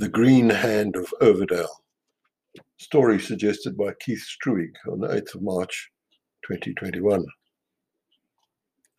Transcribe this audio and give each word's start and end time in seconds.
The 0.00 0.08
Green 0.08 0.48
Hand 0.48 0.96
of 0.96 1.12
Overdale. 1.20 1.76
Story 2.78 3.20
suggested 3.20 3.76
by 3.76 3.92
Keith 4.00 4.24
Struwig 4.26 4.72
on 4.90 5.00
the 5.00 5.08
8th 5.08 5.34
of 5.34 5.42
March 5.42 5.90
2021. 6.46 7.22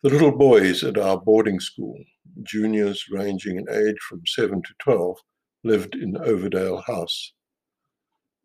The 0.04 0.08
little 0.08 0.30
boys 0.30 0.84
at 0.84 0.96
our 0.96 1.20
boarding 1.20 1.58
school, 1.58 1.98
juniors 2.44 3.06
ranging 3.10 3.56
in 3.56 3.68
age 3.68 3.96
from 4.08 4.22
7 4.24 4.62
to 4.62 4.74
12, 4.78 5.16
lived 5.64 5.96
in 5.96 6.12
Overdale 6.12 6.84
House. 6.84 7.32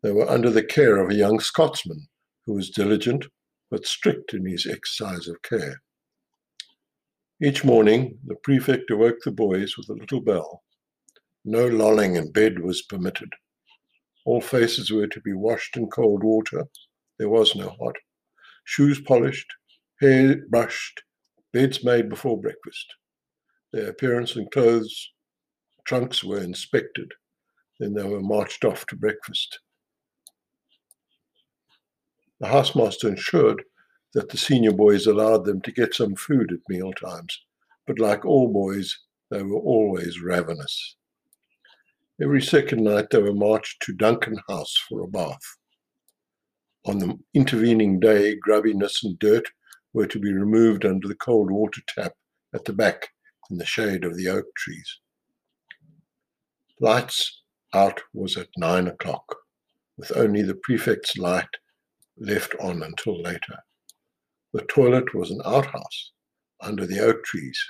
They 0.02 0.10
were 0.10 0.28
under 0.28 0.50
the 0.50 0.64
care 0.64 0.96
of 0.96 1.10
a 1.10 1.14
young 1.14 1.38
Scotsman 1.38 2.08
who 2.44 2.54
was 2.54 2.70
diligent 2.70 3.26
but 3.70 3.86
strict 3.86 4.34
in 4.34 4.44
his 4.44 4.66
exercise 4.66 5.28
of 5.28 5.42
care. 5.42 5.80
Each 7.40 7.62
morning, 7.64 8.18
the 8.26 8.34
prefect 8.42 8.90
awoke 8.90 9.20
the 9.24 9.30
boys 9.30 9.76
with 9.76 9.88
a 9.90 10.00
little 10.00 10.20
bell 10.20 10.64
no 11.48 11.66
lolling 11.66 12.16
in 12.16 12.30
bed 12.30 12.58
was 12.58 12.82
permitted. 12.82 13.32
All 14.26 14.40
faces 14.40 14.90
were 14.90 15.06
to 15.06 15.20
be 15.22 15.32
washed 15.32 15.76
in 15.76 15.88
cold 15.88 16.22
water. 16.22 16.66
There 17.18 17.30
was 17.30 17.56
no 17.56 17.70
hot. 17.80 17.96
Shoes 18.64 19.00
polished, 19.00 19.46
hair 20.00 20.36
brushed, 20.50 21.02
beds 21.52 21.82
made 21.82 22.10
before 22.10 22.38
breakfast. 22.38 22.94
Their 23.72 23.88
appearance 23.88 24.36
and 24.36 24.50
clothes 24.50 25.12
trunks 25.86 26.22
were 26.22 26.42
inspected. 26.42 27.10
Then 27.80 27.94
they 27.94 28.06
were 28.06 28.20
marched 28.20 28.64
off 28.64 28.84
to 28.86 28.96
breakfast. 28.96 29.58
The 32.40 32.48
housemaster 32.48 33.08
ensured 33.08 33.62
that 34.12 34.28
the 34.28 34.36
senior 34.36 34.72
boys 34.72 35.06
allowed 35.06 35.46
them 35.46 35.62
to 35.62 35.72
get 35.72 35.94
some 35.94 36.14
food 36.14 36.52
at 36.52 36.68
meal 36.68 36.92
times, 36.92 37.40
but 37.86 37.98
like 37.98 38.26
all 38.26 38.52
boys, 38.52 38.98
they 39.30 39.42
were 39.42 39.58
always 39.60 40.20
ravenous. 40.20 40.96
Every 42.20 42.42
second 42.42 42.82
night 42.82 43.10
they 43.10 43.22
were 43.22 43.32
marched 43.32 43.80
to 43.82 43.92
Duncan 43.92 44.40
House 44.48 44.74
for 44.88 45.02
a 45.02 45.06
bath. 45.06 45.38
On 46.84 46.98
the 46.98 47.16
intervening 47.32 48.00
day, 48.00 48.34
grubbiness 48.34 49.04
and 49.04 49.16
dirt 49.20 49.46
were 49.92 50.08
to 50.08 50.18
be 50.18 50.32
removed 50.32 50.84
under 50.84 51.06
the 51.06 51.14
cold 51.14 51.48
water 51.48 51.80
tap 51.94 52.14
at 52.52 52.64
the 52.64 52.72
back 52.72 53.10
in 53.50 53.58
the 53.58 53.64
shade 53.64 54.04
of 54.04 54.16
the 54.16 54.28
oak 54.28 54.46
trees. 54.56 54.98
Lights 56.80 57.42
out 57.72 58.00
was 58.12 58.36
at 58.36 58.48
nine 58.56 58.88
o'clock, 58.88 59.36
with 59.96 60.10
only 60.16 60.42
the 60.42 60.58
prefect's 60.62 61.16
light 61.16 61.48
left 62.16 62.54
on 62.60 62.82
until 62.82 63.22
later. 63.22 63.62
The 64.52 64.62
toilet 64.62 65.14
was 65.14 65.30
an 65.30 65.42
outhouse 65.44 66.12
under 66.60 66.84
the 66.84 66.98
oak 66.98 67.22
trees, 67.22 67.60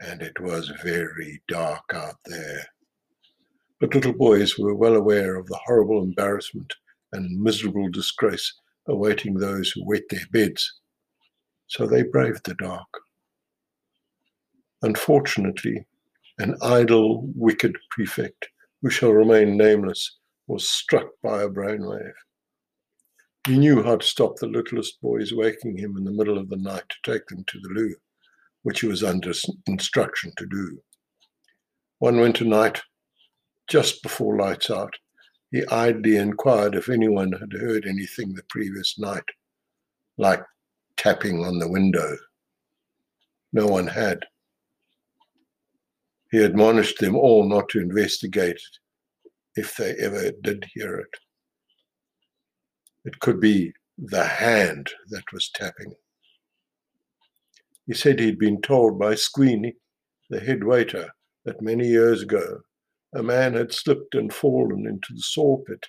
and 0.00 0.22
it 0.22 0.40
was 0.40 0.72
very 0.82 1.40
dark 1.46 1.84
out 1.94 2.16
there. 2.26 2.66
But 3.80 3.94
little 3.94 4.12
boys 4.12 4.58
were 4.58 4.74
well 4.74 4.94
aware 4.94 5.36
of 5.36 5.46
the 5.46 5.58
horrible 5.64 6.02
embarrassment 6.02 6.74
and 7.12 7.40
miserable 7.40 7.88
disgrace 7.88 8.52
awaiting 8.86 9.34
those 9.34 9.70
who 9.70 9.86
wet 9.86 10.02
their 10.10 10.26
beds. 10.30 10.80
So 11.66 11.86
they 11.86 12.02
braved 12.02 12.44
the 12.44 12.54
dark. 12.54 12.88
Unfortunately, 14.82 15.86
an 16.38 16.56
idle, 16.62 17.30
wicked 17.34 17.76
prefect, 17.90 18.48
who 18.82 18.90
shall 18.90 19.12
remain 19.12 19.56
nameless, 19.56 20.18
was 20.46 20.68
struck 20.68 21.08
by 21.22 21.42
a 21.42 21.48
brainwave. 21.48 22.12
He 23.46 23.58
knew 23.58 23.82
how 23.82 23.96
to 23.96 24.06
stop 24.06 24.36
the 24.36 24.46
littlest 24.46 25.00
boys 25.00 25.32
waking 25.32 25.78
him 25.78 25.96
in 25.96 26.04
the 26.04 26.12
middle 26.12 26.38
of 26.38 26.50
the 26.50 26.56
night 26.56 26.84
to 26.88 27.12
take 27.12 27.26
them 27.26 27.44
to 27.46 27.58
the 27.60 27.68
loo, 27.68 27.94
which 28.62 28.80
he 28.80 28.86
was 28.86 29.02
under 29.02 29.32
instruction 29.66 30.32
to 30.36 30.46
do. 30.46 30.82
One 31.98 32.20
winter 32.20 32.44
night, 32.44 32.82
just 33.70 34.02
before 34.02 34.36
lights 34.36 34.68
out, 34.68 34.92
he 35.52 35.64
idly 35.68 36.16
inquired 36.16 36.74
if 36.74 36.88
anyone 36.88 37.32
had 37.32 37.52
heard 37.52 37.86
anything 37.86 38.34
the 38.34 38.42
previous 38.48 38.98
night, 38.98 39.24
like 40.18 40.42
tapping 40.96 41.44
on 41.44 41.58
the 41.58 41.68
window. 41.68 42.16
No 43.52 43.66
one 43.66 43.86
had. 43.86 44.26
He 46.30 46.38
admonished 46.38 46.98
them 46.98 47.16
all 47.16 47.48
not 47.48 47.68
to 47.70 47.80
investigate 47.80 48.60
if 49.56 49.76
they 49.76 49.94
ever 50.00 50.32
did 50.42 50.66
hear 50.74 50.96
it. 50.96 51.14
It 53.04 53.18
could 53.20 53.40
be 53.40 53.72
the 53.98 54.24
hand 54.24 54.90
that 55.08 55.32
was 55.32 55.50
tapping. 55.54 55.94
He 57.86 57.94
said 57.94 58.18
he'd 58.20 58.38
been 58.38 58.60
told 58.60 58.98
by 58.98 59.14
Squeenie, 59.14 59.76
the 60.28 60.40
head 60.40 60.62
waiter, 60.64 61.10
that 61.44 61.62
many 61.62 61.88
years 61.88 62.22
ago 62.22 62.60
a 63.14 63.22
man 63.22 63.54
had 63.54 63.72
slipped 63.72 64.14
and 64.14 64.32
fallen 64.32 64.86
into 64.86 65.12
the 65.12 65.22
saw 65.22 65.58
pit, 65.58 65.86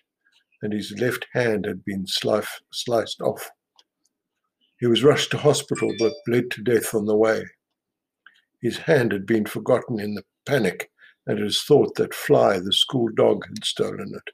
and 0.62 0.74
his 0.74 0.92
left 1.00 1.28
hand 1.34 1.66
had 1.66 1.86
been 1.86 2.08
sliced, 2.08 2.62
sliced 2.72 3.22
off. 3.22 3.52
He 4.80 4.88
was 4.88 5.04
rushed 5.04 5.32
to 5.32 5.38
hospital 5.38 5.94
but 6.00 6.14
bled 6.26 6.50
to 6.52 6.64
death 6.64 6.96
on 6.96 7.06
the 7.06 7.16
way. 7.16 7.46
His 8.62 8.78
hand 8.78 9.12
had 9.12 9.26
been 9.26 9.46
forgotten 9.46 10.00
in 10.00 10.16
the 10.16 10.26
panic, 10.46 10.92
and 11.28 11.40
it 11.40 11.46
is 11.46 11.62
thought 11.62 11.96
that 11.96 12.14
Fly, 12.14 12.60
the 12.60 12.74
school 12.74 13.10
dog, 13.10 13.46
had 13.48 13.64
stolen 13.64 14.14
it. 14.16 14.34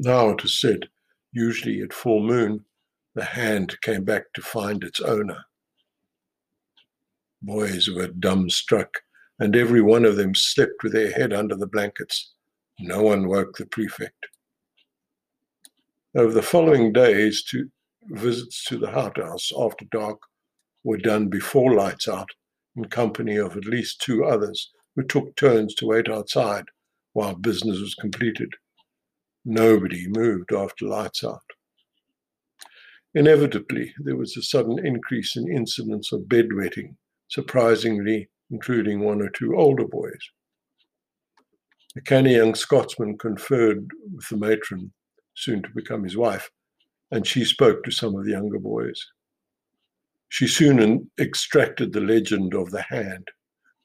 Now 0.00 0.30
it 0.30 0.44
is 0.44 0.60
said, 0.60 0.88
usually 1.32 1.80
at 1.80 1.92
full 1.92 2.20
moon, 2.20 2.64
the 3.14 3.24
hand 3.24 3.80
came 3.80 4.04
back 4.04 4.32
to 4.34 4.42
find 4.42 4.82
its 4.82 5.00
owner. 5.00 5.44
Boys 7.40 7.88
were 7.88 8.08
dumbstruck 8.08 9.02
and 9.38 9.54
every 9.54 9.82
one 9.82 10.04
of 10.04 10.16
them 10.16 10.34
slept 10.34 10.82
with 10.82 10.92
their 10.92 11.12
head 11.12 11.32
under 11.32 11.54
the 11.54 11.66
blankets. 11.66 12.32
No 12.78 13.02
one 13.02 13.28
woke 13.28 13.56
the 13.56 13.66
prefect. 13.66 14.26
Over 16.14 16.32
the 16.32 16.42
following 16.42 16.92
days, 16.92 17.44
two 17.44 17.70
visits 18.08 18.64
to 18.64 18.78
the 18.78 18.90
house 18.90 19.52
after 19.58 19.84
dark 19.90 20.18
were 20.84 20.96
done 20.96 21.28
before 21.28 21.74
lights 21.74 22.08
out 22.08 22.30
in 22.76 22.84
company 22.86 23.36
of 23.36 23.56
at 23.56 23.64
least 23.64 24.00
two 24.00 24.24
others 24.24 24.70
who 24.94 25.02
took 25.02 25.34
turns 25.36 25.74
to 25.74 25.86
wait 25.86 26.08
outside 26.08 26.64
while 27.12 27.34
business 27.34 27.80
was 27.80 27.94
completed. 27.94 28.52
Nobody 29.44 30.08
moved 30.08 30.52
after 30.52 30.86
lights 30.86 31.24
out. 31.24 31.42
Inevitably, 33.14 33.94
there 33.98 34.16
was 34.16 34.36
a 34.36 34.42
sudden 34.42 34.84
increase 34.84 35.36
in 35.36 35.50
incidents 35.50 36.12
of 36.12 36.22
bedwetting. 36.22 36.96
Surprisingly, 37.28 38.28
including 38.50 39.00
one 39.00 39.20
or 39.20 39.28
two 39.30 39.56
older 39.56 39.86
boys. 39.86 40.20
The 41.94 42.02
canny 42.02 42.36
young 42.36 42.54
Scotsman 42.54 43.18
conferred 43.18 43.88
with 44.14 44.28
the 44.28 44.36
matron, 44.36 44.92
soon 45.34 45.62
to 45.62 45.68
become 45.74 46.04
his 46.04 46.16
wife, 46.16 46.50
and 47.10 47.26
she 47.26 47.44
spoke 47.44 47.82
to 47.84 47.90
some 47.90 48.14
of 48.14 48.24
the 48.24 48.32
younger 48.32 48.58
boys. 48.58 49.00
She 50.28 50.46
soon 50.46 51.10
extracted 51.18 51.92
the 51.92 52.00
legend 52.00 52.54
of 52.54 52.70
the 52.70 52.82
hand, 52.82 53.28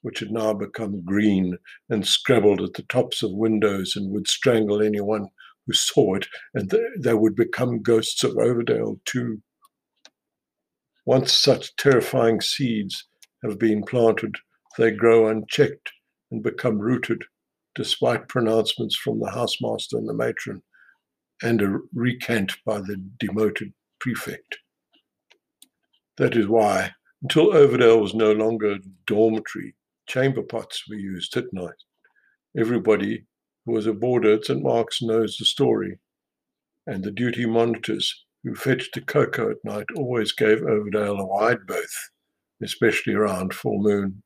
which 0.02 0.18
had 0.18 0.30
now 0.30 0.52
become 0.52 1.04
green 1.04 1.56
and 1.88 2.06
scrabbled 2.06 2.60
at 2.60 2.74
the 2.74 2.82
tops 2.82 3.22
of 3.22 3.32
windows 3.32 3.94
and 3.96 4.12
would 4.12 4.28
strangle 4.28 4.82
anyone 4.82 5.28
who 5.66 5.72
saw 5.72 6.14
it, 6.14 6.26
and 6.54 6.74
they 6.98 7.14
would 7.14 7.36
become 7.36 7.82
ghosts 7.82 8.24
of 8.24 8.32
Overdale 8.32 8.98
too. 9.04 9.40
Once 11.06 11.32
such 11.32 11.74
terrifying 11.76 12.40
seeds 12.40 13.06
have 13.42 13.58
been 13.58 13.82
planted, 13.84 14.36
they 14.78 14.90
grow 14.90 15.28
unchecked 15.28 15.92
and 16.30 16.42
become 16.42 16.78
rooted, 16.78 17.22
despite 17.74 18.28
pronouncements 18.28 18.96
from 18.96 19.20
the 19.20 19.30
housemaster 19.30 19.94
and 19.94 20.08
the 20.08 20.14
matron, 20.14 20.62
and 21.42 21.60
a 21.60 21.78
recant 21.94 22.52
by 22.64 22.78
the 22.78 22.96
demoted 23.18 23.72
prefect. 24.00 24.58
That 26.16 26.36
is 26.36 26.46
why, 26.46 26.92
until 27.22 27.52
Overdale 27.52 28.00
was 28.00 28.14
no 28.14 28.32
longer 28.32 28.72
a 28.72 28.78
dormitory, 29.06 29.74
chamber 30.06 30.42
pots 30.42 30.84
were 30.88 30.96
used 30.96 31.36
at 31.36 31.52
night. 31.52 31.70
Everybody 32.56 33.26
who 33.64 33.72
was 33.72 33.86
a 33.86 33.92
boarder 33.92 34.34
at 34.34 34.44
St. 34.44 34.62
Mark's 34.62 35.00
knows 35.00 35.36
the 35.36 35.44
story, 35.44 36.00
and 36.86 37.02
the 37.02 37.10
duty 37.10 37.46
monitors 37.46 38.24
who 38.42 38.54
fetched 38.54 38.94
the 38.94 39.00
cocoa 39.00 39.50
at 39.50 39.64
night 39.64 39.86
always 39.96 40.32
gave 40.32 40.58
Overdale 40.58 41.20
a 41.20 41.24
wide 41.24 41.66
berth, 41.66 42.10
especially 42.62 43.14
around 43.14 43.54
full 43.54 43.80
moon. 43.80 44.22